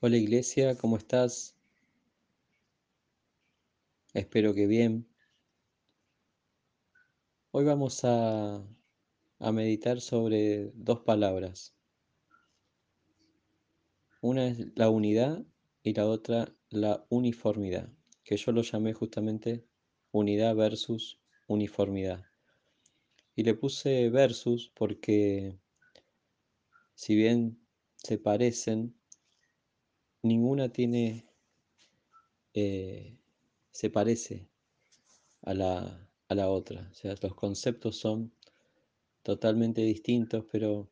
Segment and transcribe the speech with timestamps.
[0.00, 1.56] Hola Iglesia, ¿cómo estás?
[4.14, 5.08] Espero que bien.
[7.50, 8.64] Hoy vamos a,
[9.40, 11.74] a, meditar sobre dos palabras.
[14.20, 15.44] Una es la unidad
[15.82, 17.92] y la otra la uniformidad,
[18.22, 19.66] que yo lo llamé justamente
[20.12, 21.18] unidad versus
[21.48, 22.24] uniformidad.
[23.34, 25.58] Y le puse versus porque
[26.94, 27.60] si bien
[27.96, 28.97] se parecen,
[30.22, 31.26] ninguna tiene,
[32.54, 33.16] eh,
[33.70, 34.48] se parece
[35.42, 36.88] a la, a la otra.
[36.92, 38.32] O sea, los conceptos son
[39.22, 40.90] totalmente distintos, pero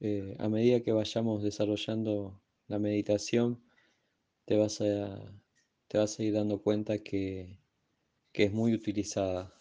[0.00, 3.62] eh, a medida que vayamos desarrollando la meditación,
[4.46, 5.20] te vas a,
[5.88, 7.58] te vas a ir dando cuenta que,
[8.32, 9.54] que es muy utilizada,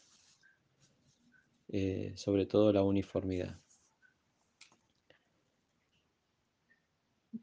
[1.68, 3.60] eh, sobre todo la uniformidad.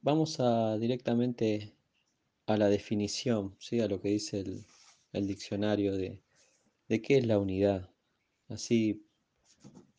[0.05, 1.77] Vamos a directamente
[2.47, 3.79] a la definición, ¿sí?
[3.79, 4.41] a lo que dice
[5.13, 6.21] el, diccionario de,
[6.89, 7.89] de qué es la unidad.
[8.49, 9.07] Así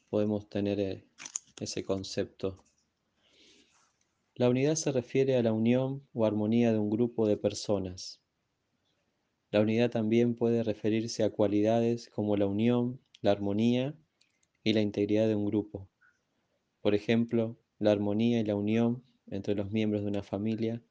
[0.09, 1.05] podemos tener eh,
[1.61, 2.61] ese concepto.
[4.35, 8.19] La unidad se refiere a la unión o armonía de un grupo de personas.
[9.51, 13.97] La unidad también puede referirse a cualidades como la unión, la armonía
[14.65, 15.87] y la integridad de un grupo.
[16.81, 20.81] Por ejemplo, la armonía y la unión entre los miembros de una familia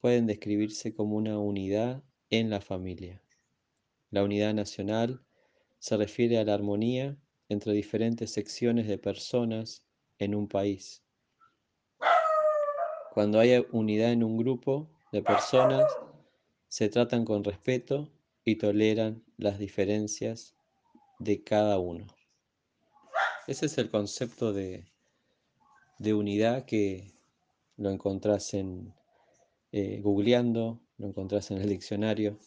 [0.00, 3.20] pueden describirse como una unidad en la familia.
[4.10, 5.24] La unidad nacional
[5.78, 7.16] se refiere a la armonía
[7.48, 9.82] entre diferentes secciones de personas
[10.18, 11.02] en un país.
[13.12, 15.92] Cuando hay unidad en un grupo de personas,
[16.68, 18.08] se tratan con respeto
[18.44, 20.54] y toleran las diferencias
[21.18, 22.06] de cada uno.
[23.46, 24.86] Ese es el concepto de,
[25.98, 27.12] de unidad que
[27.80, 28.94] lo encontrás en
[29.72, 32.38] eh, googleando, lo encontrás en el diccionario.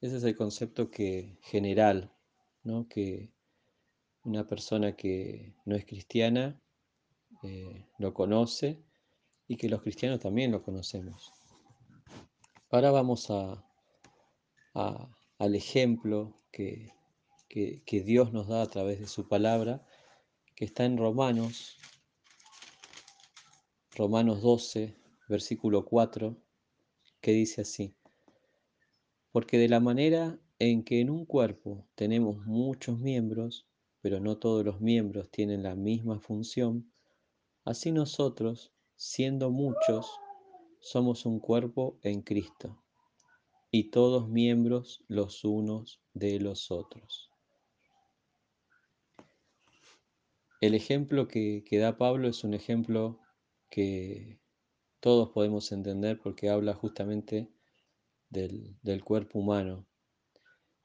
[0.00, 2.12] Ese es el concepto que general,
[2.64, 2.88] ¿no?
[2.88, 3.32] que
[4.24, 6.60] una persona que no es cristiana
[7.44, 8.82] eh, lo conoce
[9.46, 11.32] y que los cristianos también lo conocemos.
[12.70, 13.64] Ahora vamos a,
[15.38, 16.90] al ejemplo que,
[17.48, 19.86] que, que Dios nos da a través de su palabra,
[20.56, 21.78] que está en Romanos,
[23.96, 24.94] Romanos 12,
[25.26, 26.36] versículo 4,
[27.22, 27.94] que dice así,
[29.32, 33.66] porque de la manera en que en un cuerpo tenemos muchos miembros,
[34.02, 36.92] pero no todos los miembros tienen la misma función,
[37.64, 40.10] así nosotros, siendo muchos,
[40.78, 42.84] somos un cuerpo en Cristo,
[43.70, 47.30] y todos miembros los unos de los otros.
[50.60, 53.20] El ejemplo que, que da Pablo es un ejemplo
[53.76, 54.40] que
[55.00, 57.52] todos podemos entender porque habla justamente
[58.30, 59.86] del, del cuerpo humano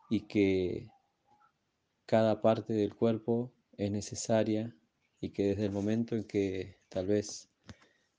[0.10, 0.90] y que
[2.06, 4.76] cada parte del cuerpo es necesaria
[5.22, 7.50] y que desde el momento en que tal vez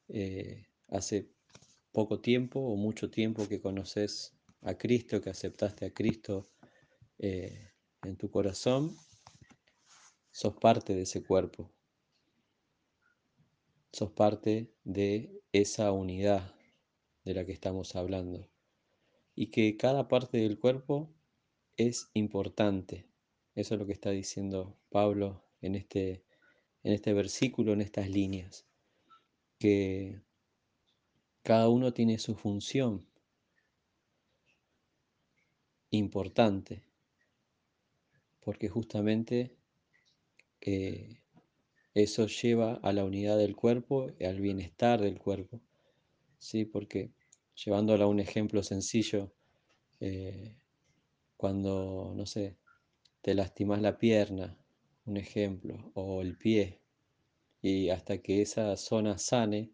[0.08, 1.28] eh, hace
[1.92, 6.48] poco tiempo o mucho tiempo que conoces a Cristo, que aceptaste a Cristo
[7.18, 7.72] eh,
[8.04, 8.96] en tu corazón,
[10.30, 11.70] sos parte de ese cuerpo,
[13.92, 16.54] sos parte de esa unidad
[17.24, 18.48] de la que estamos hablando
[19.34, 21.12] y que cada parte del cuerpo
[21.76, 23.06] es importante.
[23.54, 26.24] Eso es lo que está diciendo Pablo en este,
[26.82, 28.66] en este versículo, en estas líneas,
[29.58, 30.22] que
[31.42, 33.06] cada uno tiene su función
[35.90, 36.82] importante,
[38.40, 39.54] porque justamente
[40.62, 41.21] eh,
[41.94, 45.60] eso lleva a la unidad del cuerpo y al bienestar del cuerpo.
[46.38, 46.64] ¿sí?
[46.64, 47.12] Porque
[47.54, 49.32] llevándolo a un ejemplo sencillo,
[50.00, 50.56] eh,
[51.36, 52.56] cuando, no sé,
[53.20, 54.58] te lastimas la pierna,
[55.06, 56.80] un ejemplo, o el pie,
[57.60, 59.70] y hasta que esa zona sane,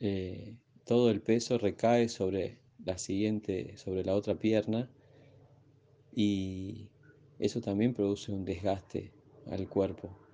[0.00, 4.90] eh, todo el peso recae sobre la siguiente, sobre la otra pierna,
[6.12, 6.88] y
[7.38, 9.12] eso también produce un desgaste
[9.46, 10.27] al cuerpo.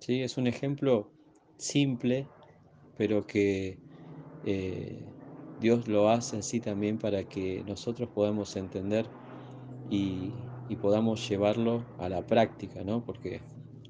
[0.00, 0.22] ¿Sí?
[0.22, 1.10] Es un ejemplo
[1.58, 2.26] simple,
[2.96, 3.78] pero que
[4.44, 5.04] eh,
[5.60, 9.06] Dios lo hace así también para que nosotros podamos entender
[9.90, 10.32] y,
[10.68, 13.04] y, podamos llevarlo a la práctica, ¿no?
[13.04, 13.42] Porque,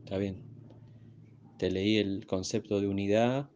[0.04, 0.36] está bien,
[1.58, 3.50] te leí el concepto de unidad,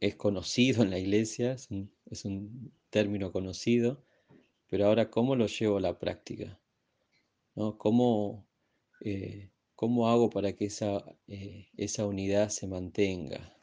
[0.00, 4.02] es conocido en la iglesia, es un, es un término conocido,
[4.68, 6.58] pero ahora, ¿cómo lo llevo a la práctica?
[7.54, 7.76] ¿No?
[7.76, 8.46] ¿Cómo,
[9.00, 13.56] eh, ¿Cómo hago para que esa, eh, esa unidad se mantenga?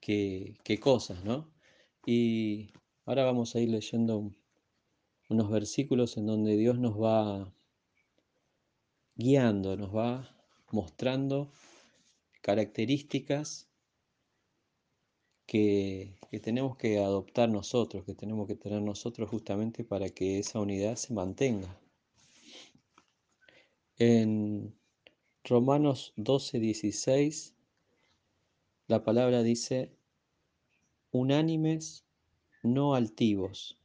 [0.00, 1.52] qué, cosas, ¿no?
[2.06, 2.70] Y
[3.04, 4.30] ahora vamos a ir leyendo
[5.28, 7.52] unos versículos en donde Dios nos va
[9.16, 10.36] guiando, nos va
[10.70, 11.50] mostrando
[12.40, 13.68] características
[15.46, 20.60] que, que, tenemos que adoptar nosotros, que tenemos que tener nosotros justamente para que esa
[20.60, 21.76] unidad se mantenga.
[23.98, 24.83] En
[25.46, 27.54] Romanos 12, 16,
[28.86, 29.94] la palabra dice,
[31.10, 32.06] unánimes,
[32.62, 33.78] no altivos,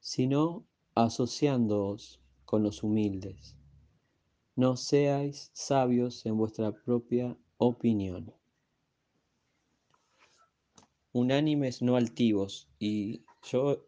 [0.00, 0.66] sino
[0.96, 3.54] asociándoos con los humildes.
[4.56, 8.34] No seáis sabios en vuestra propia opinión.
[11.12, 12.68] Unánimes, no altivos.
[12.80, 13.84] Y yo,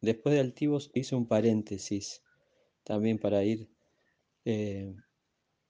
[0.00, 2.22] después de altivos, hice un paréntesis
[2.84, 3.68] también para ir
[4.44, 4.94] eh,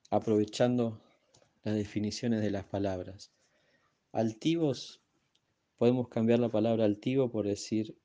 [0.09, 1.01] aprovechando
[1.63, 3.31] las definiciones de las palabras.
[4.11, 5.01] Altivos,
[5.77, 7.97] podemos cambiar la palabra altivo por decir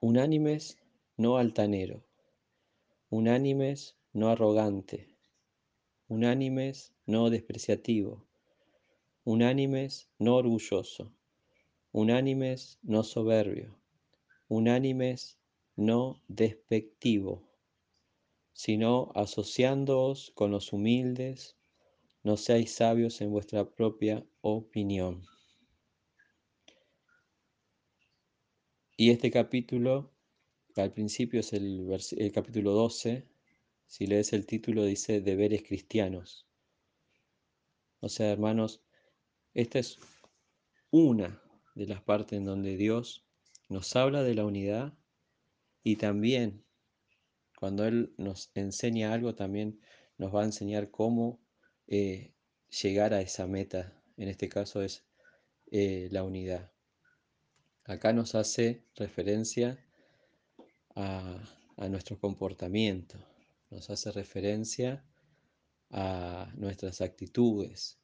[0.00, 0.78] unánimes,
[1.16, 2.04] no altanero,
[3.10, 5.08] unánimes, no arrogante,
[6.08, 8.26] unánimes, no despreciativo,
[9.24, 11.12] unánimes, no orgulloso,
[11.92, 13.78] unánimes, no soberbio,
[14.48, 15.38] unánimes,
[15.76, 17.51] no despectivo,
[18.52, 21.56] sino asociándoos con los humildes,
[22.22, 25.24] no seáis sabios en vuestra propia opinión.
[28.96, 30.12] Y este capítulo,
[30.76, 31.88] al principio es el,
[32.32, 33.26] capítulo 12,
[33.86, 36.46] si lees el título dice deberes cristianos.
[38.00, 38.82] O sea, hermanos,
[39.54, 39.98] esta es
[40.90, 41.42] una
[41.74, 43.24] de las partes en donde Dios
[43.68, 44.96] nos habla de la unidad
[45.82, 46.64] y también
[47.62, 49.80] cuando Él nos enseña algo, también
[50.18, 51.38] nos va a enseñar cómo
[51.86, 52.34] eh,
[52.82, 54.02] llegar a esa meta.
[54.16, 55.04] En este caso es
[55.70, 56.72] eh, la unidad.
[57.84, 59.78] Acá nos hace referencia
[60.96, 61.40] a,
[61.88, 63.16] nuestro comportamiento,
[63.70, 65.04] nos hace referencia
[65.90, 68.00] a nuestras actitudes,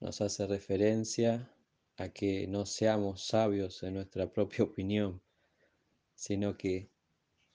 [0.00, 1.52] nos hace referencia
[1.98, 5.20] a que no seamos sabios en nuestra propia opinión,
[6.14, 6.95] sino que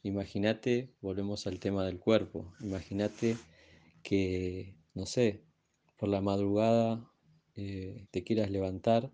[0.03, 3.37] imagínate, volvemos al tema del cuerpo, imagínate
[4.03, 5.43] que, no sé,
[5.97, 7.09] por la madrugada
[7.55, 9.11] eh, te quieras levantar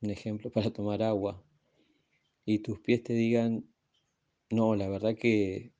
[0.00, 1.42] un ejemplo, para tomar agua,
[2.46, 3.66] y tus pies te digan,
[4.50, 5.72] no, la verdad que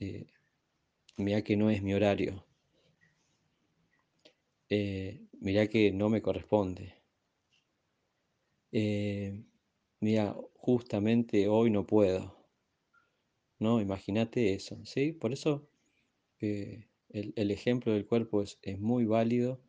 [0.00, 0.26] eh,
[1.16, 2.44] mira que no es mi horario,
[4.68, 6.94] eh, mira que no me corresponde,
[8.72, 9.44] eh,
[10.00, 12.41] mira, justamente hoy no puedo,
[13.62, 13.80] ¿no?
[13.80, 15.12] Imagínate eso, ¿sí?
[15.12, 15.68] Por eso
[16.40, 16.86] el,
[17.36, 19.60] el, ejemplo del cuerpo es, es muy válido,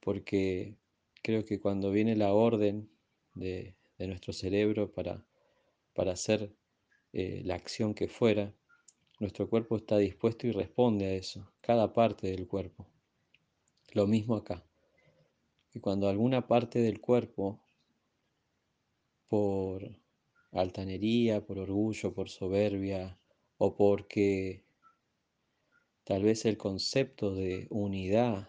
[0.00, 0.76] porque
[1.22, 2.88] creo que cuando viene la orden
[3.34, 5.24] de, nuestro cerebro para,
[5.92, 6.54] para hacer
[7.12, 8.54] eh, la acción que fuera,
[9.18, 12.86] nuestro cuerpo está dispuesto y responde a eso, cada parte del cuerpo.
[13.92, 14.64] Lo mismo acá.
[15.74, 17.60] Y cuando alguna parte del cuerpo,
[19.28, 19.82] por
[20.52, 23.18] altanería, por orgullo, por soberbia,
[23.58, 24.62] o porque
[26.04, 28.48] tal vez el concepto de unidad,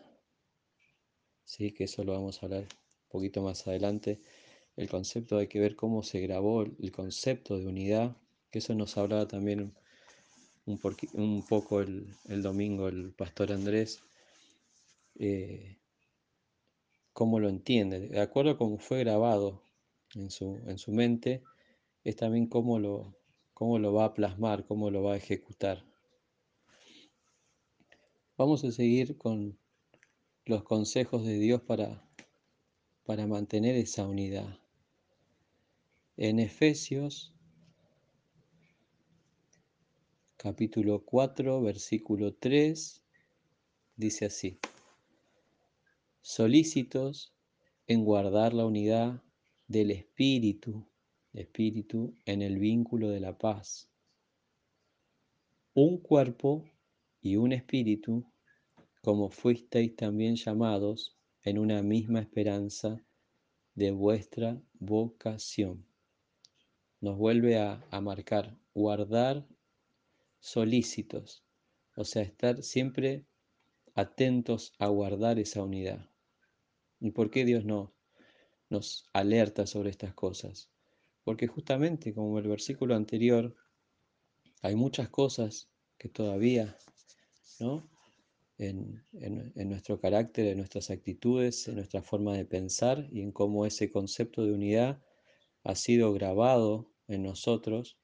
[1.44, 4.22] sí, que eso lo vamos a hablar un poquito más adelante,
[4.77, 8.15] el concepto, hay que ver cómo se grabó el concepto de unidad,
[8.50, 9.74] que eso nos hablaba también
[10.65, 14.01] un, poco el, domingo el pastor Andrés,
[15.15, 15.77] eh,
[17.12, 19.62] cómo lo entiende, de acuerdo a cómo fue grabado
[20.15, 21.44] en su, en su mente,
[22.03, 23.15] es también cómo lo,
[23.53, 25.86] cómo lo va a plasmar, cómo lo va a ejecutar.
[28.38, 29.58] Vamos a seguir con
[30.46, 32.08] los consejos de Dios para,
[33.06, 34.60] para mantener esa unidad.
[36.15, 37.34] En Efesios
[40.41, 43.03] capítulo 4, versículo 3,
[43.98, 44.58] dice así,
[46.22, 47.34] solícitos
[47.88, 49.22] en guardar la unidad
[49.68, 50.88] del espíritu,
[51.39, 53.89] espíritu en el vínculo de la paz.
[55.74, 56.65] Un cuerpo
[57.22, 58.25] y un espíritu,
[59.01, 63.01] como fuisteis también llamados en una misma esperanza
[63.75, 65.89] de vuestra vocación
[67.01, 69.48] nos vuelve a, marcar, guardar
[70.39, 71.43] solícitos,
[71.96, 73.25] o sea, estar siempre
[73.96, 76.10] atentos a guardar esa unidad.
[77.00, 77.93] ¿Y por qué Dios no
[78.69, 80.69] nos alerta sobre estas cosas?
[81.29, 83.55] Porque justamente como el versículo anterior,
[84.63, 85.69] hay muchas cosas
[86.00, 86.75] que todavía
[87.59, 87.88] ¿no?
[88.57, 89.03] en,
[89.55, 94.43] nuestro carácter, en nuestras actitudes, en nuestra forma de pensar y en cómo ese concepto
[94.43, 95.03] de unidad
[95.63, 98.00] ha sido grabado en nosotros,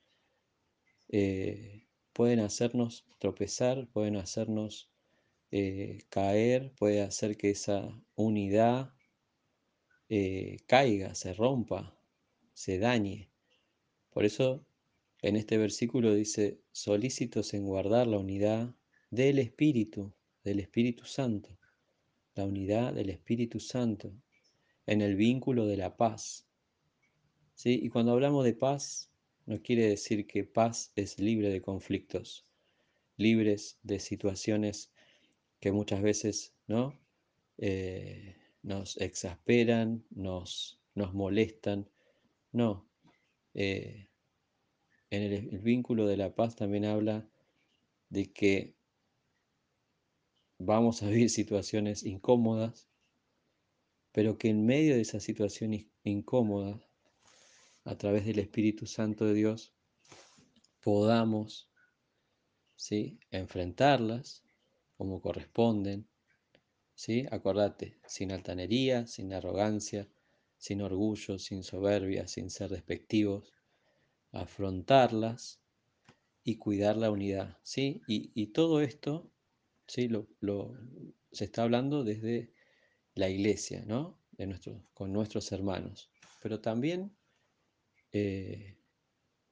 [1.09, 4.91] eh, pueden hacernos tropezar, pueden hacernos
[5.49, 8.93] eh, caer, puede hacer que esa unidad
[10.09, 11.94] eh, caiga, se rompa,
[12.55, 13.29] se dañe.
[14.09, 14.65] Por eso
[15.21, 18.73] en este versículo dice, solícitos en guardar la unidad
[19.11, 20.11] del Espíritu,
[20.43, 21.55] del Espíritu Santo,
[22.33, 24.11] la unidad del Espíritu Santo,
[24.87, 26.47] en el vínculo de la paz.
[27.53, 27.79] ¿Sí?
[27.83, 29.11] Y cuando hablamos de paz,
[29.45, 32.45] no quiere decir que paz es libre de conflictos,
[33.17, 34.91] libres de situaciones
[35.59, 36.99] que muchas veces ¿no?
[37.57, 41.87] Eh, nos exasperan, nos, nos molestan.
[42.55, 42.87] No.
[43.53, 44.07] Eh,
[45.09, 47.29] en el, vínculo de la paz también habla
[48.07, 48.77] de que
[50.57, 52.87] vamos a vivir situaciones incómodas,
[54.13, 56.79] pero que en medio de esa situación incómoda,
[57.83, 59.73] a través del Espíritu Santo de Dios,
[60.79, 61.69] podamos
[62.77, 63.19] ¿sí?
[63.31, 64.45] enfrentarlas
[64.95, 66.07] como corresponden.
[66.93, 67.25] ¿sí?
[67.31, 70.07] Acordate, sin altanería, sin arrogancia,
[70.65, 73.53] sin orgullo, sin soberbia, sin ser despectivos,
[74.31, 75.59] afrontarlas
[76.43, 77.59] y cuidar la unidad.
[77.61, 78.01] ¿sí?
[78.07, 79.29] Y, todo esto
[79.85, 80.07] ¿sí?
[80.07, 80.73] Lo,
[81.31, 82.51] se está hablando desde
[83.13, 84.17] la iglesia, ¿no?
[84.31, 86.09] De nuestro, con nuestros hermanos.
[86.41, 87.15] Pero también
[88.11, 88.75] eh,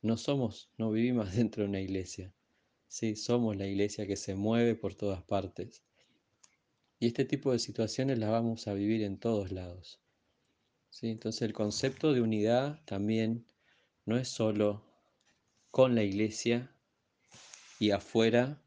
[0.02, 2.34] no somos, no vivimos dentro de una iglesia.
[2.88, 5.84] Sí, somos la iglesia que se mueve por todas partes.
[7.00, 10.03] Y este tipo de situaciones las vamos a vivir en todos lados.
[10.94, 11.10] ¿Sí?
[11.10, 13.46] Entonces el concepto de unidad también
[14.06, 14.86] no es solo
[15.72, 16.72] con la iglesia
[17.80, 18.62] y afuera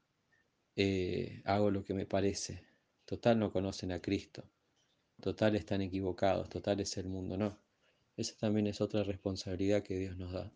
[0.75, 2.66] eh, hago lo que me parece.
[3.04, 4.45] Total no conocen a Cristo.
[5.21, 6.49] Total están equivocados.
[6.50, 7.37] Total es el mundo.
[7.37, 7.59] No.
[8.16, 10.52] Esa también es otra responsabilidad que Dios nos da.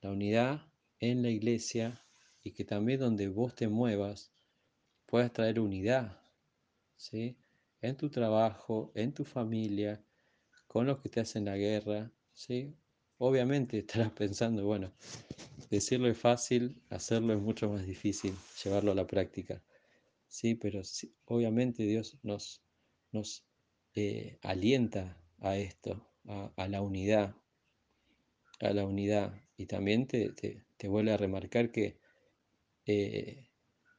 [0.00, 0.66] La unidad
[0.98, 2.04] en la iglesia
[2.42, 4.32] y que también donde vos te muevas
[5.06, 6.20] puedas traer unidad,
[6.96, 7.36] ¿sí?
[7.80, 10.02] En tu trabajo, en tu familia,
[10.72, 12.74] con los que te hacen la guerra, ¿sí?
[13.18, 14.90] Obviamente estarás pensando, bueno,
[15.68, 19.62] decirlo es fácil, hacerlo es mucho más difícil, llevarlo a la práctica,
[20.28, 20.54] ¿sí?
[20.54, 20.80] Pero
[21.26, 22.62] obviamente Dios nos,
[23.10, 23.44] nos
[23.94, 26.08] eh, alienta a esto,
[26.56, 27.36] a, la unidad,
[28.60, 29.34] a la unidad.
[29.58, 32.00] Y también te, te vuelve a remarcar que
[32.86, 33.50] eh,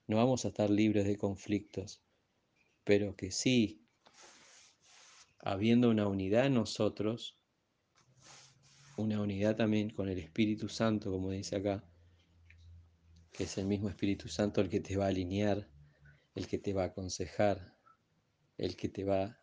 [0.08, 2.02] no vamos a estar libres de conflictos,
[2.84, 3.83] pero que sí,
[5.44, 7.38] habiendo una unidad en nosotros,
[8.96, 11.84] una unidad también con el Espíritu Santo, como dice acá,
[13.32, 15.68] que es el mismo Espíritu Santo el que te va a alinear,
[16.36, 17.76] el que te va a aconsejar,
[18.58, 19.40] el que te va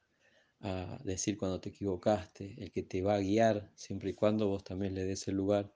[0.61, 4.64] a decir cuando te equivocaste, el que te va a guiar, siempre y cuando vos
[4.64, 5.75] también le des el lugar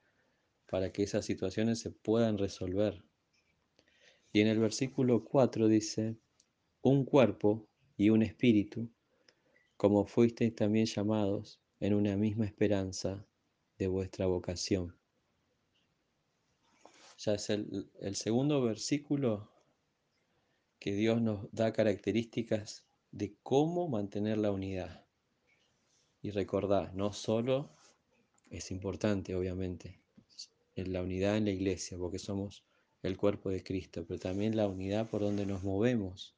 [0.71, 3.05] para que esas situaciones se puedan resolver.
[4.33, 6.17] Y en el versículo 4 dice,
[6.81, 8.91] un cuerpo y un espíritu,
[9.77, 13.27] como fuisteis también llamados en una misma esperanza
[13.79, 14.97] de vuestra vocación.
[17.19, 19.51] Ya es el, segundo versículo
[20.79, 25.07] que Dios nos da características de cómo mantener la unidad.
[26.23, 27.71] Y recordad, no solo
[28.51, 30.01] es importante, obviamente,
[30.75, 32.65] en la unidad en la iglesia, porque somos
[33.03, 36.35] el cuerpo de Cristo, pero también la unidad por donde nos movemos.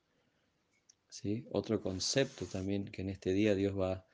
[1.51, 4.07] Otro concepto también que en este día Dios va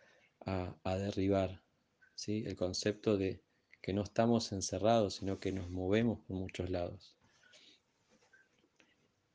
[0.46, 1.62] a, derribar,
[2.14, 2.44] ¿sí?
[2.46, 3.42] el concepto de
[3.80, 7.16] que no estamos encerrados, sino que nos movemos por muchos lados.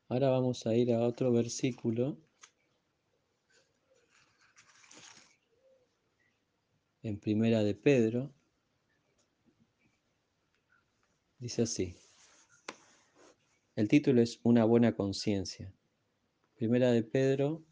[0.07, 2.17] Ahora vamos a ir a otro versículo.
[7.03, 8.33] En primera de Pedro.
[11.37, 11.95] Dice así.
[13.75, 15.73] El título es Una buena conciencia.
[16.57, 17.63] Primera de Pedro,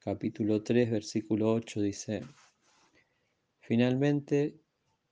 [0.00, 2.24] capítulo 3, versículo 8 dice,
[3.60, 4.58] Finalmente,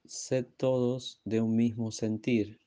[0.03, 2.59] sed todos de un mismo sentir,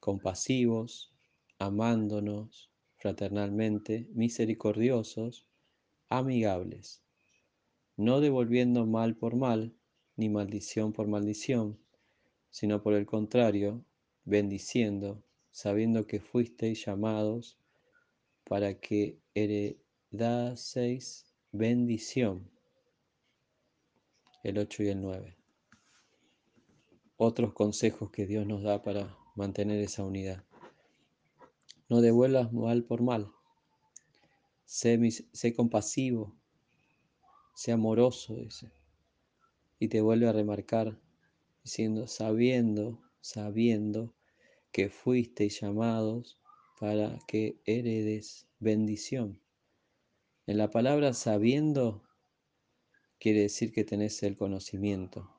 [0.00, 1.14] compasivos,
[1.58, 5.46] amándonos fraternalmente, misericordiosos,
[6.10, 7.02] amigables,
[7.96, 9.74] no devolviendo mal por mal,
[10.16, 11.78] ni maldición por maldición,
[12.50, 13.82] sino por el contrario,
[14.26, 17.56] bendiciendo, sabiendo que fuisteis llamados
[18.44, 22.50] para que heredaseis bendición.
[24.42, 25.36] El 8 y el 9.
[27.16, 30.44] Otros consejos que Dios nos da para mantener esa unidad.
[31.88, 33.30] No devuelvas mal por mal.
[34.64, 36.34] sé, compasivo,
[37.54, 38.70] sé amoroso, dice.
[39.78, 40.98] Y te vuelve a remarcar
[41.62, 44.14] diciendo, sabiendo, sabiendo
[44.72, 46.39] que fuisteis llamados
[46.80, 49.38] para que heredes bendición.
[50.46, 52.02] En la palabra sabiendo
[53.18, 55.30] quiere decir que tenés el conocimiento,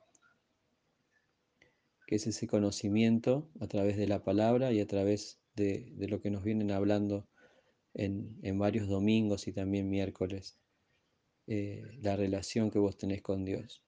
[2.05, 6.29] que es ese conocimiento a través de la palabra y a través de, lo que
[6.29, 7.27] nos vienen hablando
[7.95, 10.59] en, varios domingos y también miércoles,
[11.47, 13.83] eh, la relación que vos tenés con Dios.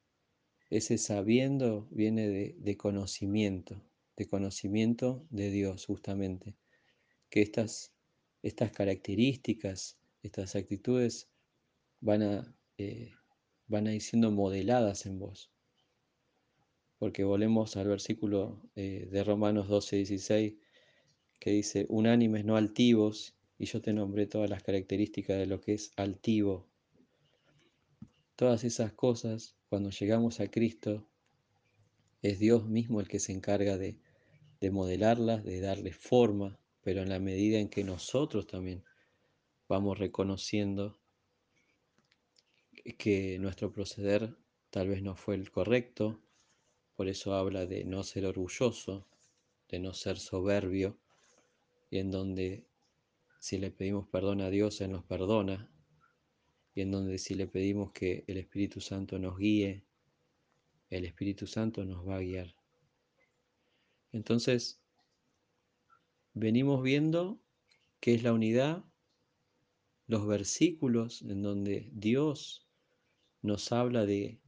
[0.72, 3.80] Ese sabiendo viene de, conocimiento,
[4.18, 6.56] de conocimiento de Dios justamente,
[7.34, 7.92] que estas,
[8.44, 11.32] estas características, estas actitudes
[12.00, 13.12] van a, eh,
[13.66, 15.50] van a ir siendo modeladas en vos
[17.00, 20.54] porque volvemos al versículo eh, de Romanos 12, 16,
[21.38, 25.74] que dice, unánimes, no altivos, y yo te nombré todas las características de lo que
[25.74, 26.70] es altivo.
[28.38, 31.06] Todas esas cosas, cuando llegamos a Cristo,
[32.22, 33.98] es Dios mismo el que se encarga de,
[34.62, 38.84] de modelarlas, de darles forma, pero en la medida en que nosotros también
[39.68, 41.00] vamos reconociendo
[42.98, 44.36] que nuestro proceder
[44.70, 46.20] tal vez no fue el correcto,
[46.96, 49.08] por eso habla de no ser orgulloso,
[49.70, 50.98] de no ser soberbio,
[51.90, 52.66] y en donde
[53.40, 55.70] si le pedimos perdón a Dios, Él nos perdona,
[56.76, 59.84] y en donde si le pedimos que el Espíritu Santo nos guíe,
[60.90, 62.56] el Espíritu Santo nos va a guiar.
[64.12, 64.83] Entonces,
[66.34, 67.40] venimos viendo
[68.00, 68.84] qué es la unidad,
[70.08, 72.68] los versículos en donde Dios
[73.42, 74.40] nos habla de,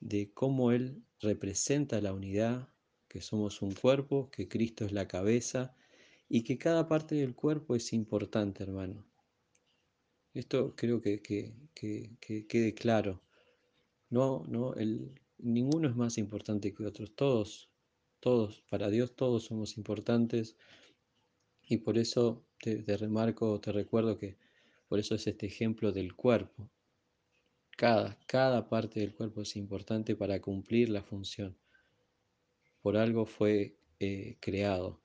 [0.00, 2.68] de cómo Él representa la unidad,
[3.08, 5.74] que somos un cuerpo, que Cristo es la cabeza
[6.28, 9.06] y que cada parte del cuerpo es importante, hermano.
[10.34, 11.22] Esto creo que,
[11.74, 13.22] quede claro.
[14.10, 17.14] No, no, el, ninguno es más importante que otros.
[17.14, 17.70] Todos,
[18.20, 20.56] todos, para Dios todos somos importantes.
[21.66, 24.38] Y por eso te, remarco, te recuerdo que
[24.88, 26.70] por eso es este ejemplo del cuerpo.
[27.76, 31.58] Cada, cada parte del cuerpo es importante para cumplir la función.
[32.80, 35.00] Por algo fue eh, creado.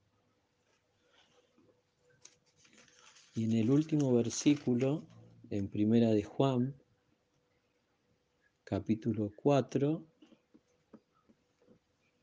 [3.34, 5.08] Y en el último versículo,
[5.50, 6.76] en Primera de Juan,
[8.64, 10.06] capítulo 4,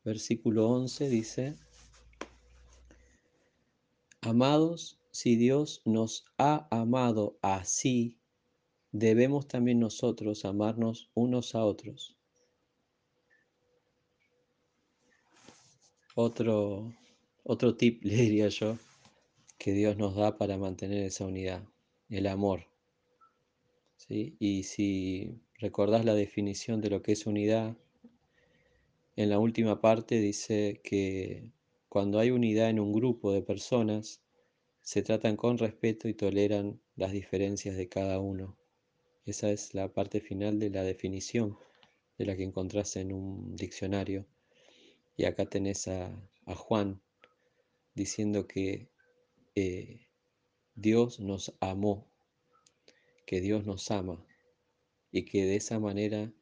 [0.04, 1.56] versículo 11, dice,
[4.28, 8.18] Amados, si Dios nos ha amado así,
[8.92, 12.14] debemos también nosotros amarnos unos a otros.
[16.14, 16.92] Otro,
[17.42, 18.76] otro tip, le diría yo,
[19.56, 21.66] que Dios nos da para mantener esa unidad,
[22.10, 22.66] el amor.
[23.96, 24.36] ¿Sí?
[24.38, 27.78] Y si recordás la definición de lo que es unidad,
[29.16, 31.50] en la última parte dice que
[31.88, 34.20] cuando hay unidad en un grupo de personas,
[34.82, 38.56] se tratan con respeto y toleran las diferencias de cada uno.
[39.24, 41.58] Esa es la parte final de la definición
[42.18, 44.26] de la que encontrás en un diccionario.
[45.16, 46.10] Y acá tenés a,
[46.46, 47.02] Juan
[47.94, 48.88] diciendo que
[49.54, 50.06] eh,
[50.74, 52.06] Dios nos amó,
[53.26, 54.24] que Dios nos ama
[55.10, 56.32] y que de esa manera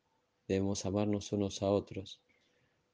[0.47, 2.21] debemos amarnos unos a otros,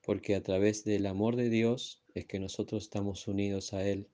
[0.05, 4.09] porque a través del amor de Dios es que nosotros estamos unidos a Él,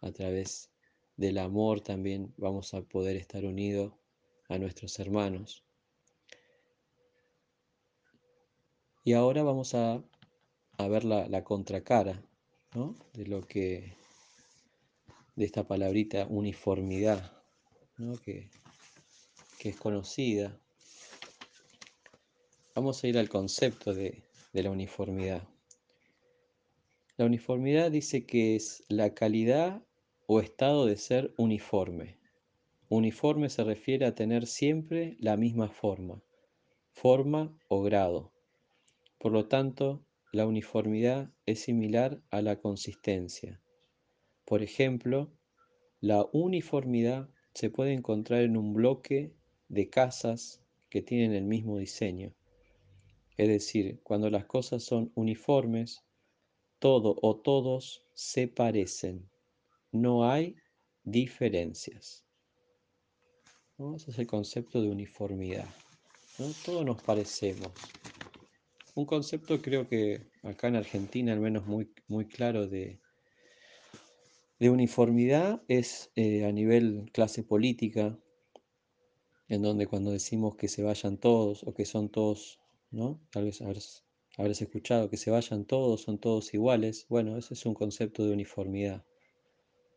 [0.00, 0.70] a través
[1.16, 3.92] del amor también vamos a poder estar unidos
[4.48, 5.64] a nuestros hermanos.
[9.04, 10.02] Y ahora vamos a,
[10.78, 12.22] ver la, contracara
[13.14, 13.96] de lo que
[15.34, 17.32] de esta palabrita uniformidad,
[18.24, 18.50] que,
[19.64, 20.60] es conocida.
[22.74, 25.48] Vamos a ir al concepto de, de la uniformidad.
[27.16, 29.82] La uniformidad dice que es la calidad
[30.26, 32.18] o estado de ser uniforme.
[32.88, 36.22] Uniforme se refiere a tener siempre la misma forma,
[36.92, 38.32] forma o grado.
[39.18, 43.60] Por lo tanto, la uniformidad es similar a la consistencia.
[44.44, 45.32] Por ejemplo,
[46.00, 49.34] la uniformidad se puede encontrar en un bloque
[49.68, 52.34] de casas que tienen el mismo diseño.
[53.38, 56.02] Es decir, cuando las cosas son uniformes,
[56.80, 59.30] todo o todos se parecen.
[59.92, 60.56] No hay
[61.04, 62.24] diferencias.
[63.94, 65.68] Ese es el concepto de uniformidad.
[66.64, 67.70] Todos nos parecemos.
[68.96, 72.98] Un concepto creo que acá en Argentina al menos muy, muy claro de,
[74.58, 78.18] de uniformidad es eh, a nivel clase política,
[79.46, 82.57] en donde cuando decimos que se vayan todos o que son todos,
[82.90, 83.20] ¿no?
[83.30, 84.04] Tal vez habrás,
[84.60, 87.06] escuchado que se vayan todos, son todos iguales.
[87.08, 89.04] Bueno, ese es un concepto de uniformidad,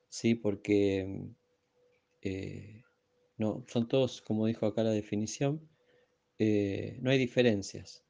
[0.10, 0.36] ¿sí?
[0.36, 1.30] Porque
[2.22, 2.84] eh,
[3.38, 5.70] no, son todos, como dijo acá la definición,
[6.40, 8.04] eh, no hay diferencias.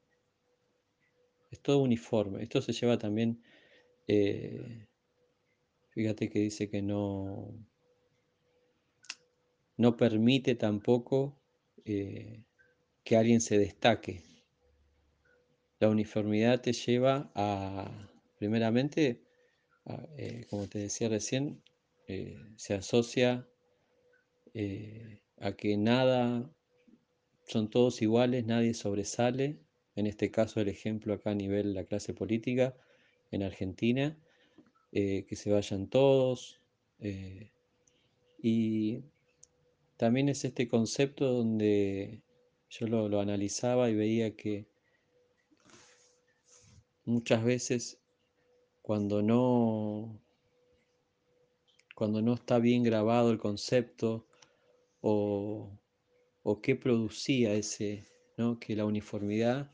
[1.52, 2.44] Es todo uniforme.
[2.44, 3.44] Esto se lleva también,
[4.08, 4.88] eh,
[5.90, 7.54] fíjate que dice que no,
[9.78, 11.38] no permite tampoco
[11.84, 14.31] que alguien se destaque.
[15.82, 17.90] La uniformidad te lleva a,
[18.38, 19.24] primeramente,
[20.16, 21.60] eh, como te decía recién,
[22.08, 23.48] eh, se asocia
[25.40, 26.54] a que nada,
[27.48, 29.58] son todos iguales, nadie sobresale.
[29.96, 32.76] En este caso el ejemplo acá a nivel de la clase política
[33.32, 34.16] en Argentina,
[34.92, 36.62] que se vayan todos.
[38.44, 39.04] y
[39.98, 42.22] también es este concepto donde
[42.70, 44.71] yo lo, analizaba y veía que
[47.06, 48.00] muchas veces
[48.82, 50.20] cuando no,
[51.96, 54.28] cuando no está bien grabado el concepto
[55.02, 55.70] o,
[56.44, 58.06] o qué producía ese,
[58.38, 58.60] ¿no?
[58.60, 59.72] que la uniformidad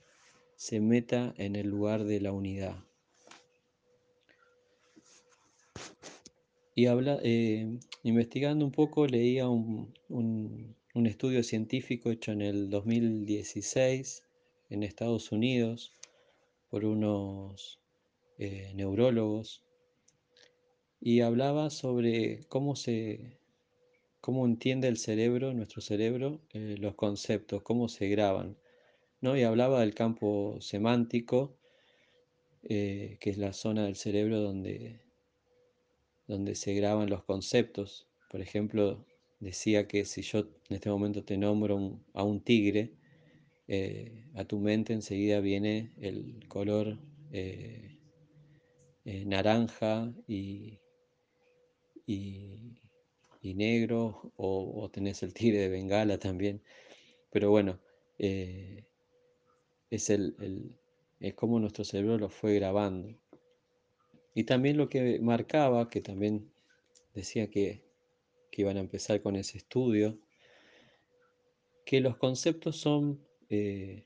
[0.55, 2.83] se meta en el lugar de la unidad.
[6.77, 9.93] Y habla, eh, investigando un poco, leía un,
[10.93, 14.23] estudio científico hecho en el 2016
[14.69, 15.95] en Estados Unidos
[16.69, 17.80] por unos
[18.38, 19.63] eh, neurólogos
[20.99, 23.39] y hablaba sobre cómo se
[24.21, 28.58] cómo entiende el cerebro, nuestro cerebro, eh, los conceptos, cómo se graban.
[29.21, 29.38] ¿no?
[29.38, 31.58] Y hablaba del campo semántico,
[32.63, 34.99] que es la zona del cerebro donde
[36.27, 38.08] donde se graban los conceptos.
[38.30, 39.06] Por ejemplo,
[39.39, 42.93] decía que si yo en este momento te nombro a un tigre,
[43.67, 46.97] eh, a tu mente enseguida viene el color
[47.32, 47.97] eh,
[49.06, 50.80] eh, naranja y,
[53.41, 56.62] negro, o, tenés el tigre de Bengala también.
[57.32, 57.80] Pero bueno,
[58.17, 58.86] es,
[60.10, 60.77] el,
[61.19, 63.17] es como nuestro cerebro lo fue grabando.
[64.36, 66.51] Y también lo que marcaba, que también
[67.13, 67.86] decía que,
[68.60, 70.17] iban a empezar con ese estudio,
[71.86, 74.05] que los conceptos son eh,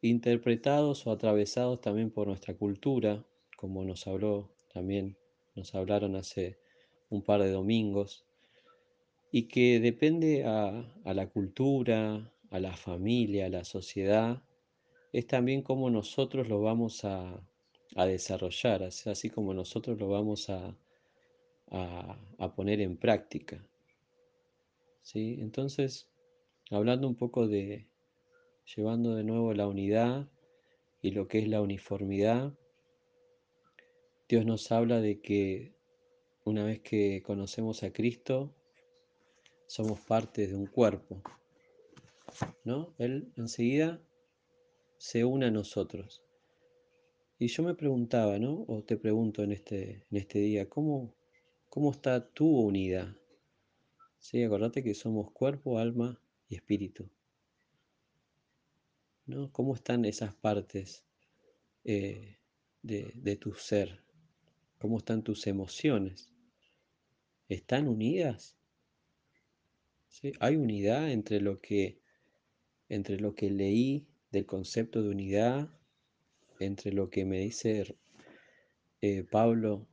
[0.00, 3.24] interpretados o atravesados también por nuestra cultura,
[3.56, 5.16] como nos habló también,
[5.54, 6.58] nos hablaron hace
[7.10, 8.24] un par de domingos,
[9.30, 14.42] y que depende a, a la cultura, a la familia, a la sociedad,
[15.12, 17.42] es también como nosotros lo vamos a,
[17.96, 20.76] a desarrollar, así como nosotros lo vamos a,
[21.70, 23.64] a, poner en práctica.
[25.02, 25.38] ¿Sí?
[25.40, 26.08] Entonces,
[26.70, 27.86] hablando un poco de,
[28.76, 30.28] llevando de nuevo la unidad
[31.00, 32.54] y lo que es la uniformidad,
[34.28, 35.74] Dios nos habla de que
[36.44, 38.54] una vez que conocemos a Cristo,
[39.66, 41.22] somos parte de un cuerpo.
[42.64, 42.94] ¿no?
[42.98, 44.00] Él enseguida
[44.98, 46.22] se une a nosotros.
[47.38, 48.64] Y yo me preguntaba, ¿no?
[48.68, 51.14] O te pregunto en este, en este día, ¿cómo,
[51.68, 53.16] ¿cómo está tu unidad?
[54.20, 57.10] Sí, acordate que somos cuerpo, alma y espíritu.
[59.26, 59.52] ¿No?
[59.52, 61.04] ¿Cómo están esas partes
[61.84, 62.38] eh,
[62.82, 64.02] de, tu ser?
[64.78, 66.30] ¿Cómo están tus emociones?
[67.48, 68.56] ¿Están unidas?
[70.40, 72.00] ¿Hay unidad entre lo que
[72.88, 75.70] entre lo que leí del concepto de unidad
[76.60, 77.96] entre lo que me dice
[79.00, 79.88] eh, Pablo,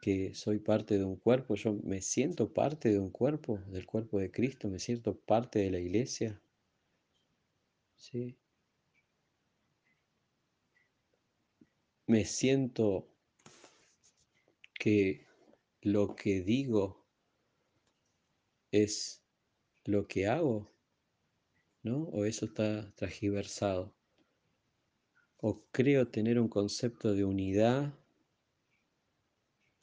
[0.00, 4.18] que soy parte de un cuerpo, yo me siento parte de un cuerpo, del cuerpo
[4.18, 6.40] de Cristo, me siento parte de la iglesia.
[8.00, 8.36] ¿Sí?
[12.06, 13.06] Me siento
[14.74, 15.26] que
[15.82, 17.06] lo que digo
[18.72, 19.22] es
[19.84, 20.72] lo que hago,
[21.82, 22.04] ¿no?
[22.04, 23.94] O eso está transgiversado
[25.42, 27.94] o creo tener un concepto de unidad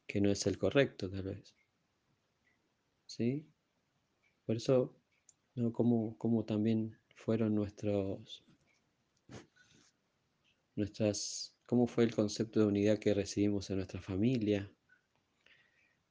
[0.05, 1.55] que no es el correcto, tal vez.
[3.05, 3.47] ¿Sí?
[4.45, 4.95] Por eso,
[5.55, 5.73] ¿no?
[5.73, 8.43] como, también fueron nuestros,
[10.75, 14.71] nuestras, cómo fue el concepto de unidad que recibimos en nuestra familia,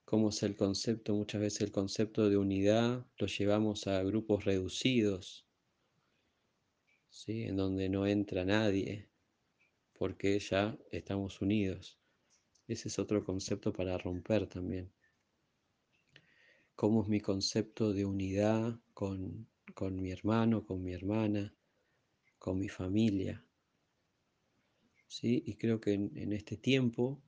[0.05, 5.47] cómo es el concepto, muchas veces el concepto de unidad lo llevamos a grupos reducidos,
[7.09, 7.45] ¿sí?
[7.45, 9.09] en donde no entra nadie,
[9.95, 11.99] porque ya estamos unidos.
[12.69, 14.93] Ese es otro concepto para romper también.
[16.75, 21.55] cómo es mi concepto de unidad con, mi hermano, con mi hermana,
[22.39, 23.45] con mi familia.
[25.07, 25.43] ¿Sí?
[25.47, 27.23] Y creo que en, este tiempo,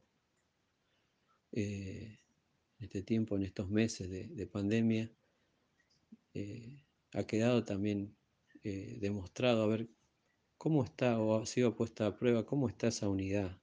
[1.52, 2.18] eh,
[2.78, 5.12] en este tiempo, en estos meses de, pandemia,
[6.34, 8.16] eh, ha quedado también
[8.64, 9.88] eh, demostrado a ver
[10.56, 13.60] cómo está o ha sido puesta a prueba, cómo está esa unidad.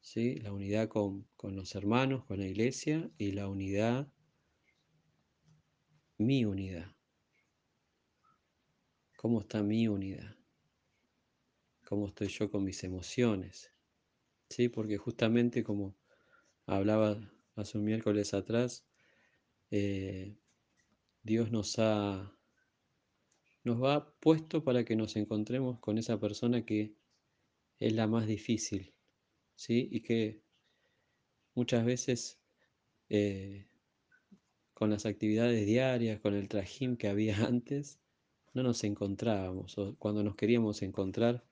[0.00, 0.36] ¿Sí?
[0.36, 4.12] La unidad con, con los hermanos, con la iglesia y la unidad
[6.18, 6.97] mi unidad.
[9.18, 10.36] ¿Cómo está mi unidad?
[11.84, 13.72] ¿Cómo estoy yo con mis emociones?
[14.48, 14.68] ¿Sí?
[14.68, 15.96] Porque justamente como
[16.66, 17.18] hablaba
[17.56, 18.86] hace un miércoles atrás,
[19.72, 20.36] eh,
[21.24, 22.32] Dios nos ha
[23.64, 26.94] nos va puesto para que nos encontremos con esa persona que
[27.80, 28.94] es la más difícil,
[29.56, 29.88] ¿sí?
[29.90, 30.44] Y que
[31.56, 32.38] muchas veces
[33.08, 33.66] eh,
[34.74, 37.98] con las actividades diarias, con el trajín que había antes,
[38.54, 39.76] no nos encontrábamos.
[39.78, 41.44] O cuando nos queríamos encontrar,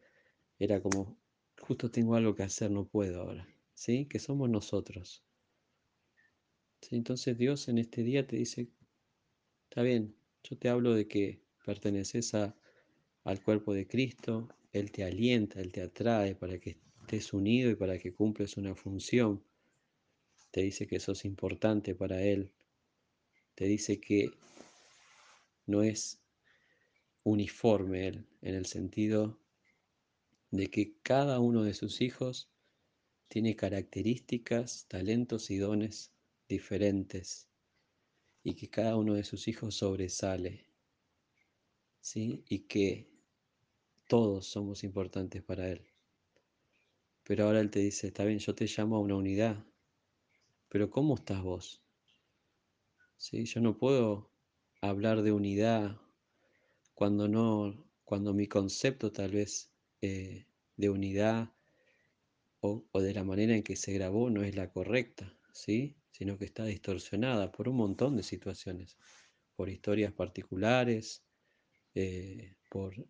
[0.59, 1.19] era como,
[1.61, 3.47] justo tengo algo que hacer, no puedo ahora.
[3.75, 4.07] ¿Sí?
[4.07, 5.23] Que somos nosotros.
[6.91, 8.69] Entonces Dios en este día te dice,
[9.69, 12.55] está bien, yo te hablo de que perteneces a,
[13.25, 17.75] al cuerpo de Cristo, Él te alienta, Él te atrae para que estés unido y
[17.75, 19.43] para que cumples una función.
[20.53, 22.53] Te dice que sos importante para Él,
[23.55, 24.31] te dice que
[25.67, 26.21] no es
[27.27, 29.37] uniforme él, en el sentido
[30.53, 32.49] de que cada uno de sus hijos
[33.27, 36.13] tiene características, talentos y dones
[36.49, 37.49] diferentes
[38.45, 40.71] y que cada uno de sus hijos sobresale,
[42.01, 42.45] ¿sí?
[42.49, 43.11] Y que
[44.07, 45.85] todos somos importantes para Él.
[47.25, 49.67] Pero ahora Él te dice, está bien, yo te llamo a una unidad,
[50.69, 51.83] pero ¿cómo estás vos?
[53.17, 53.47] ¿sí?
[53.47, 54.31] Yo no puedo
[54.81, 56.01] hablar de unidad
[56.97, 61.53] cuando no, cuando mi concepto tal vez eh, de unidad
[62.61, 65.95] o, de la manera en que se grabó no es la correcta, ¿sí?
[66.11, 68.97] sino que está distorsionada por un montón de situaciones,
[69.55, 71.23] por historias particulares,
[71.95, 73.07] eh, por,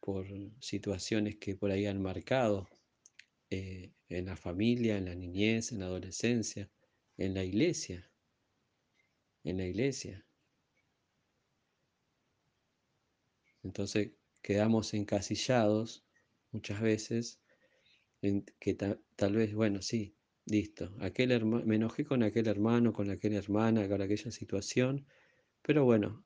[0.00, 0.26] por,
[0.60, 2.68] situaciones que por ahí han marcado
[3.50, 6.70] eh, en la familia, en la niñez, en la adolescencia,
[7.18, 8.08] en la iglesia
[9.44, 10.23] en la iglesia.
[13.64, 16.04] Entonces quedamos encasillados
[16.52, 17.40] muchas veces
[18.22, 23.38] en que tal vez, bueno, sí, listo, aquel me enojé con aquel hermano, con aquella
[23.38, 25.06] hermana, con aquella situación,
[25.62, 26.24] pero bueno,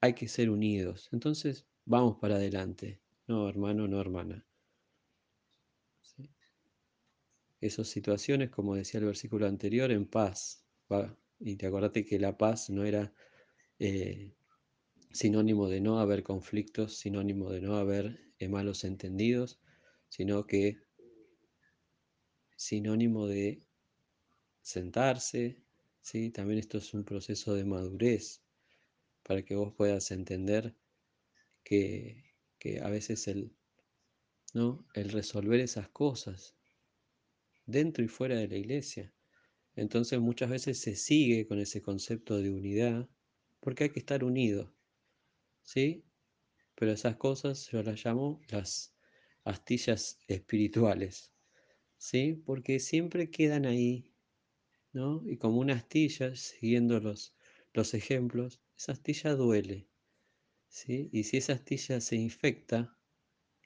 [0.00, 1.08] hay que ser unidos.
[1.12, 3.00] Entonces vamos para adelante.
[3.28, 4.44] No, hermano, no, hermana.
[7.60, 10.64] Esas situaciones, como decía el versículo anterior, en paz.
[11.38, 13.12] Y te acordate que la paz no era
[13.78, 14.34] eh,
[15.12, 19.60] sinónimo de no haber conflictos, sinónimo de no haber eh, malos entendidos,
[20.08, 20.78] sino que
[22.56, 23.62] sinónimo de
[24.62, 25.62] sentarse,
[26.00, 26.30] ¿sí?
[26.30, 28.42] También esto es un proceso de madurez
[29.22, 30.74] para que vos puedas entender
[31.64, 33.52] que, que a veces el,
[34.54, 34.84] ¿no?
[34.94, 36.54] el resolver esas cosas
[37.66, 39.12] dentro y fuera de la iglesia
[39.74, 43.08] entonces muchas veces se sigue con ese concepto de unidad
[43.60, 44.70] porque hay que estar unidos,
[45.62, 46.04] ¿sí?
[46.74, 48.94] Pero esas cosas yo las llamo las
[49.44, 51.32] astillas espirituales,
[51.96, 52.34] ¿sí?
[52.46, 54.12] Porque siempre quedan ahí,
[54.92, 55.22] ¿no?
[55.26, 57.36] Y como una astilla, siguiendo los,
[57.72, 59.88] los ejemplos, esa astilla duele,
[60.68, 61.08] ¿sí?
[61.12, 62.96] Y si esa astilla se infecta,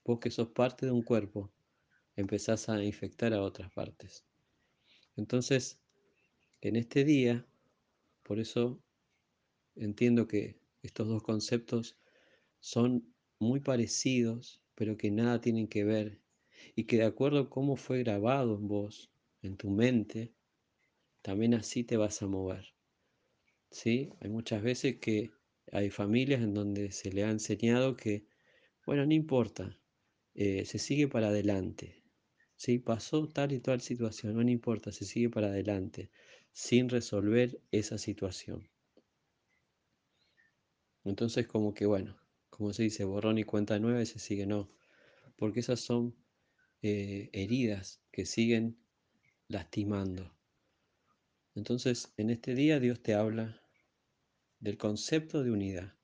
[0.04, 1.52] vos que sos parte de un cuerpo,
[2.16, 4.24] empezás a infectar a otras partes.
[5.16, 5.80] Entonces,
[6.60, 7.46] en este día,
[8.22, 8.82] por eso
[9.74, 11.98] entiendo que estos dos conceptos
[12.60, 16.20] son muy parecidos, pero que nada tienen que ver,
[16.74, 19.10] y que de acuerdo a cómo fue grabado en vos,
[19.42, 20.32] en tu mente,
[21.22, 22.74] también así te vas a mover.
[23.70, 24.10] ¿Sí?
[24.20, 25.32] Hay muchas veces que
[25.72, 28.26] hay familias en donde se le ha enseñado que,
[28.86, 29.78] bueno, no importa,
[30.34, 32.02] eh, se sigue para adelante.
[32.54, 32.78] ¿Sí?
[32.78, 36.10] Pasó tal y tal situación, no importa, se sigue para adelante
[36.52, 38.66] sin resolver esa situación.
[41.06, 42.18] Entonces como que bueno,
[42.50, 44.68] como se dice, borrón y cuenta nueva y se sigue, no,
[45.36, 46.16] porque esas son
[46.82, 48.76] eh, heridas que siguen
[49.46, 50.34] lastimando.
[51.54, 53.62] Entonces en este día Dios te habla
[54.58, 55.94] del concepto de unidad,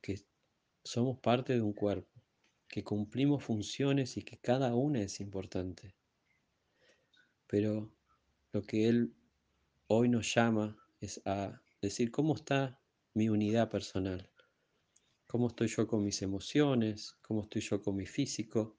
[0.00, 0.24] que
[0.84, 2.22] somos parte de un cuerpo,
[2.68, 5.96] que cumplimos funciones y que cada una es importante.
[7.48, 7.92] Pero
[8.52, 9.12] lo que Él
[9.88, 12.80] hoy nos llama es a decir cómo está
[13.16, 14.30] mi unidad personal,
[15.26, 18.76] cómo estoy yo con mis emociones, cómo estoy yo con mi físico,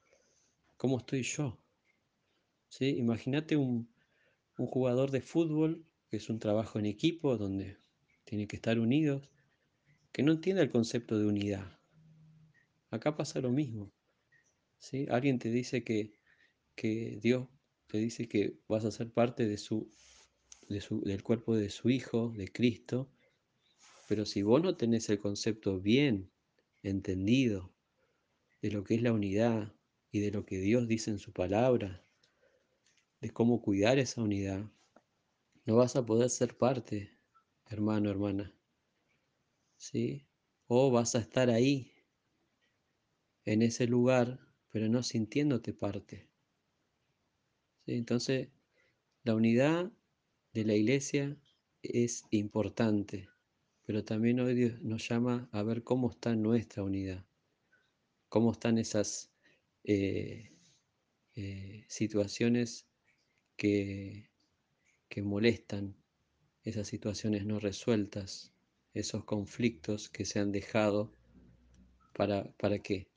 [0.77, 1.59] cómo estoy yo.
[2.67, 2.97] ¿Sí?
[2.99, 3.91] Imagínate un,
[4.59, 7.77] un jugador de fútbol, que es un trabajo en equipo, donde
[8.25, 9.27] tiene que estar unidos,
[10.11, 11.79] que no entiende el concepto de unidad.
[12.91, 13.91] Acá pasa lo mismo.
[14.77, 15.07] ¿sí?
[15.09, 16.13] Alguien te dice que,
[16.75, 17.47] que Dios
[17.87, 19.89] te dice que vas a ser parte de su,
[20.69, 23.09] de su, del cuerpo de su Hijo, de Cristo,
[24.07, 26.31] pero si vos no tenés el concepto bien
[26.81, 27.73] entendido
[28.61, 29.75] de lo que es la unidad
[30.11, 32.03] y de lo que Dios dice en su palabra,
[33.19, 34.71] de cómo cuidar esa unidad,
[35.65, 37.11] no vas a poder ser parte,
[37.65, 38.55] hermano, hermana.
[39.75, 40.25] ¿Sí?
[40.67, 41.91] O vas a estar ahí,
[43.43, 44.39] en ese lugar,
[44.69, 46.29] pero no sintiéndote parte.
[47.85, 48.49] Entonces,
[49.23, 49.91] la unidad
[50.53, 51.37] de la iglesia
[51.81, 53.29] es importante,
[53.87, 57.25] pero también hoy Dios nos llama a ver cómo está nuestra unidad,
[58.27, 59.31] cómo están esas
[59.85, 60.51] eh,
[61.35, 62.85] eh, situaciones
[63.55, 64.29] que,
[65.07, 65.95] que molestan,
[66.65, 68.51] esas situaciones no resueltas,
[68.93, 71.13] esos conflictos que se han dejado.
[72.13, 73.07] ¿Para, para qué?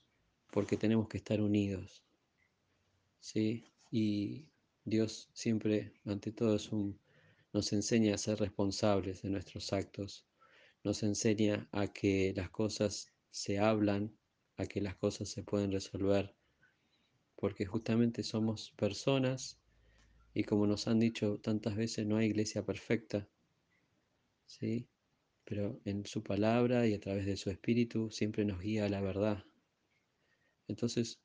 [0.52, 2.04] Porque tenemos que estar unidos.
[3.18, 3.64] ¿sí?
[3.90, 4.46] Y
[4.84, 6.96] Dios siempre, ante todo, es un,
[7.52, 10.29] nos enseña a ser responsables de nuestros actos,
[10.84, 14.16] nos enseña a que las cosas se hablan,
[14.56, 16.34] a que las cosas se pueden resolver,
[17.36, 19.58] porque justamente somos personas
[20.34, 23.28] y como nos han dicho tantas veces, no hay iglesia perfecta,
[24.46, 24.86] ¿sí?
[25.44, 29.00] pero en su palabra y a través de su espíritu siempre nos guía a la
[29.00, 29.44] verdad.
[30.68, 31.20] Entonces,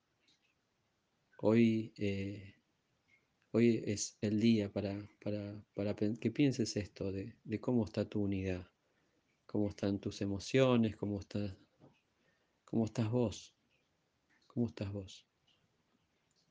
[1.38, 2.56] hoy, eh,
[3.52, 8.24] hoy es el día para, para, para que pienses esto de, de, cómo está tu
[8.24, 8.68] unidad,
[9.56, 11.56] cómo están tus emociones, cómo, está,
[12.66, 13.56] cómo estás vos,
[14.48, 15.26] cómo estás vos.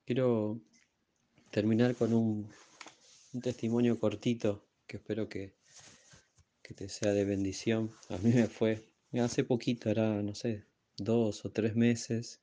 [0.07, 0.59] Quiero
[1.51, 2.51] terminar con un,
[3.35, 5.55] un testimonio cortito que espero que,
[6.63, 7.91] que te sea de bendición.
[8.09, 8.83] A mí me fue
[9.21, 10.65] hace poquito, era, no sé,
[10.97, 12.41] dos o tres meses.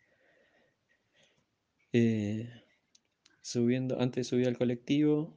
[1.91, 2.47] Eh,
[3.41, 5.35] subiendo, antes subí al colectivo,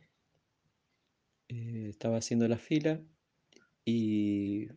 [1.49, 3.01] eh, estaba haciendo la fila
[3.87, 4.69] y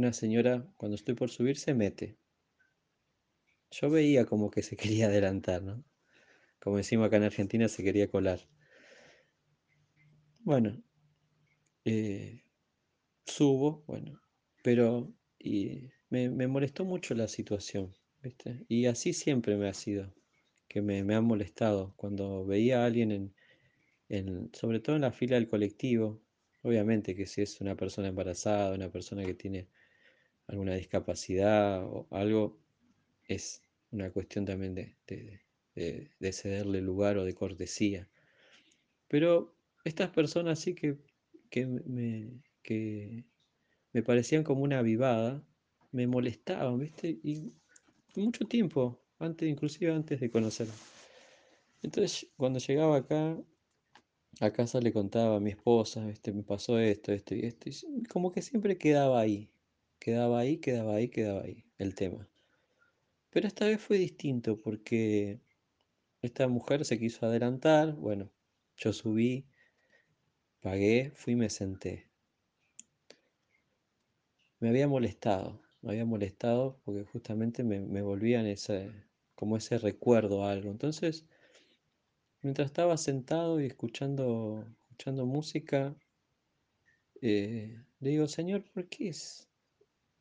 [0.00, 2.16] una señora, cuando estoy por subir, se mete.
[3.70, 5.84] Yo veía como que se quería adelantar, ¿no?
[6.58, 8.40] Como decimos acá en Argentina, se quería colar.
[10.40, 10.82] Bueno,
[11.84, 12.42] eh,
[13.26, 14.20] subo, bueno,
[14.62, 18.64] pero y me, molestó mucho la situación, ¿viste?
[18.68, 20.14] Y así siempre me ha sido,
[20.68, 23.34] que me, me ha molestado cuando veía a alguien en,
[24.08, 26.22] en, sobre todo en la fila del colectivo,
[26.62, 29.68] obviamente que si es una persona embarazada, una persona que tiene
[30.50, 32.58] alguna discapacidad o algo,
[33.28, 35.40] es una cuestión también de, de,
[35.74, 38.08] de, de cederle lugar o de cortesía.
[39.08, 40.98] Pero estas personas sí que,
[41.50, 43.24] que me, que
[43.92, 45.44] me parecían como una avivada,
[45.92, 47.18] me molestaban, ¿viste?
[47.22, 47.52] Y
[48.16, 50.74] mucho tiempo, antes, inclusive antes de conocerla.
[51.82, 53.38] Entonces, cuando llegaba acá,
[54.40, 56.32] a casa le contaba a mi esposa, ¿viste?
[56.32, 57.68] Me pasó esto, esto y esto.
[57.68, 59.50] Y como que siempre quedaba ahí,
[60.00, 62.28] quedaba ahí, quedaba ahí, quedaba ahí el tema.
[63.30, 65.40] Pero esta vez fue distinto porque
[66.22, 68.32] esta mujer se quiso adelantar, bueno,
[68.76, 69.46] yo subí,
[70.60, 72.10] pagué, fui y me senté
[74.60, 78.92] me había molestado, me había molestado porque justamente me, me volvían ese,
[79.34, 80.70] como ese recuerdo a algo.
[80.70, 81.24] Entonces,
[82.42, 85.96] mientras estaba sentado y escuchando, escuchando música,
[87.22, 89.49] eh, le digo, Señor, ¿por qué es?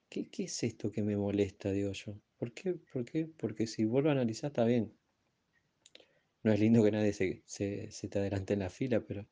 [0.10, 1.72] ¿Qué, ¿Qué, es esto que me molesta?
[1.72, 2.20] Digo yo.
[2.38, 2.74] ¿Por qué?
[2.74, 3.28] ¿Por qué?
[3.38, 4.94] Porque si vuelvo a analizar está bien.
[6.44, 9.28] No es lindo que nadie se, se, se te adelante en la fila, pero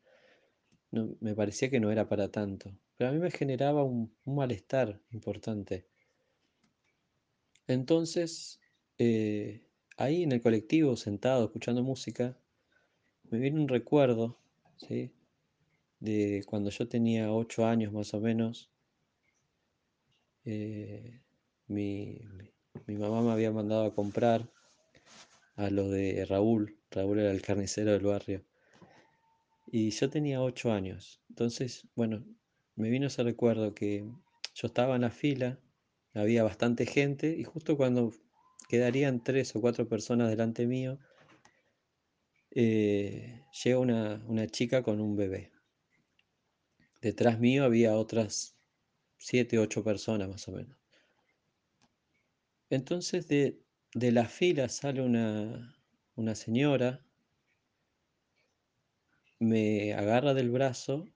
[0.91, 2.77] no, me parecía que no era para tanto.
[2.97, 5.87] Pero a mí me generaba un, un malestar importante.
[7.67, 8.59] Entonces,
[8.97, 12.37] eh, ahí en el colectivo, sentado, escuchando música,
[13.29, 14.39] me viene un recuerdo,
[14.77, 15.11] ¿sí?
[15.99, 18.71] De cuando yo tenía ocho años más o menos.
[20.49, 21.19] Eh,
[21.67, 22.21] mi,
[22.85, 24.49] mi, mamá me había mandado a comprar
[25.57, 26.79] a lo de Raúl.
[26.89, 28.45] Raúl era el carnicero del barrio.
[29.69, 31.21] Y yo tenía ocho años.
[31.27, 32.23] Entonces, bueno,
[32.75, 34.09] me vino ese recuerdo que
[34.55, 35.59] yo estaba en la fila,
[36.13, 38.13] había bastante gente y justo cuando
[38.69, 40.97] quedarían tres o cuatro personas delante mío,
[42.51, 45.51] eh, llega una, una, chica con un bebé.
[47.01, 48.56] Detrás mío había otras
[49.17, 50.77] siete, ocho personas más o menos.
[52.69, 53.59] Entonces de,
[53.93, 55.75] de la fila sale una,
[56.15, 57.03] una señora,
[59.39, 61.07] me agarra del brazo,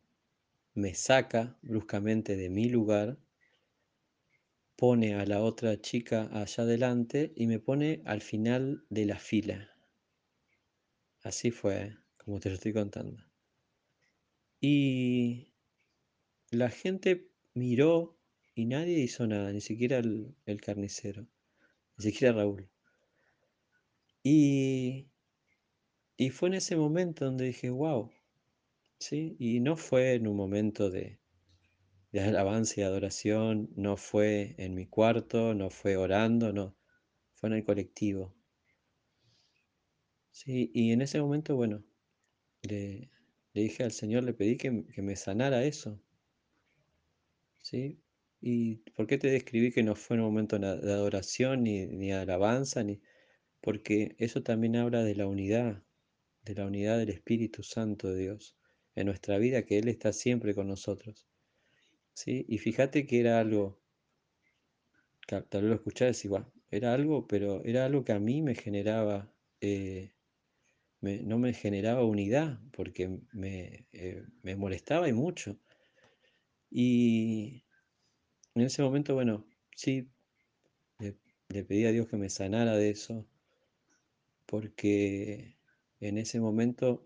[0.75, 3.17] me saca bruscamente de mi lugar,
[4.75, 9.69] pone a la otra chica allá adelante y me pone al final de la fila.
[11.23, 13.23] Así fue, como te lo estoy contando.
[14.61, 15.51] Y
[16.51, 18.17] la gente miró
[18.55, 21.27] y nadie hizo nada, ni siquiera el, carnicero,
[21.97, 22.69] ni siquiera Raúl.
[24.23, 25.07] Y,
[26.17, 28.11] y fue en ese momento donde dije, wow,
[28.99, 29.35] ¿sí?
[29.39, 31.19] Y no fue en un momento de,
[32.11, 36.75] de alabanza y adoración, no fue en mi cuarto, no fue orando, no,
[37.33, 38.35] fue en el colectivo.
[40.31, 41.83] Sí, y en ese momento, bueno,
[42.63, 43.09] le,
[43.53, 46.01] dije al Señor, le pedí que, que, me sanara eso.
[47.61, 47.99] ¿Sí?
[48.39, 52.83] ¿Y por qué te describí que no fue un momento de adoración ni, ni alabanza?
[52.83, 53.01] Ni...
[53.61, 55.83] Porque eso también habla de la unidad,
[56.43, 58.57] de la unidad del Espíritu Santo de Dios
[58.95, 61.27] en nuestra vida, que Él está siempre con nosotros.
[62.13, 62.45] ¿Sí?
[62.47, 63.81] Y fíjate que era algo,
[65.27, 69.33] tal vez lo escuchás igual, era algo, pero era algo que a mí me generaba,
[69.61, 70.13] eh,
[71.01, 75.57] no me generaba unidad, porque me, eh, me molestaba y mucho.
[76.71, 77.65] Y
[78.55, 79.45] en ese momento, bueno,
[79.75, 80.07] sí,
[80.99, 83.27] le, pedí a Dios que me sanara de eso,
[84.45, 85.57] porque
[85.99, 87.05] en ese momento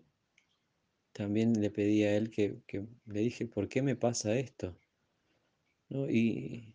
[1.12, 2.60] también le pedí a Él que,
[3.06, 4.78] le dije, ¿por qué me pasa esto?
[5.90, 6.74] Y,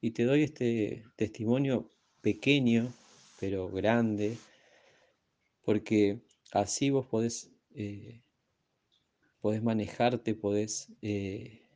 [0.00, 2.92] y te doy este testimonio pequeño,
[3.40, 4.36] pero grande,
[5.64, 6.20] porque
[6.52, 8.22] así vos podés, eh,
[9.40, 11.67] podés manejarte, podés eh,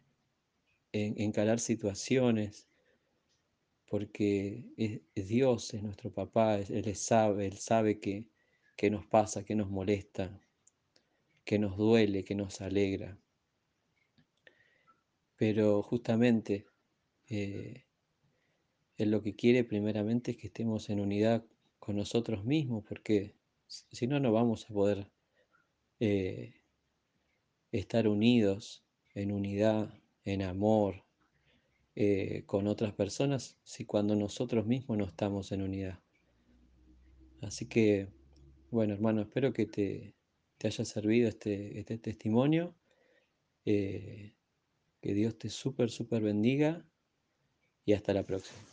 [0.93, 2.69] encarar situaciones,
[3.89, 8.25] porque es, Dios, es nuestro papá, Él sabe, Él sabe que,
[8.91, 10.41] nos pasa, que nos molesta,
[11.45, 13.19] que nos duele, que nos alegra.
[15.37, 16.67] Pero justamente
[17.29, 17.85] eh,
[18.97, 21.45] Él lo que quiere primeramente es que estemos en unidad
[21.79, 23.35] con nosotros mismos, porque
[23.67, 25.11] si no, no vamos a poder
[26.01, 26.55] eh,
[27.73, 28.85] estar unidos
[29.15, 31.05] en unidad, en amor,
[31.95, 36.01] eh, con otras personas si cuando nosotros mismos no estamos en unidad.
[37.41, 38.09] Así que,
[38.71, 40.15] bueno, hermano, espero que te,
[40.65, 42.75] haya servido este, este testimonio.
[43.65, 44.35] Eh,
[45.03, 46.87] que Dios te súper, súper bendiga
[47.85, 48.72] y hasta la próxima.